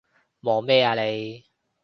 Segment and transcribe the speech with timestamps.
[0.39, 1.45] 望咩啊你？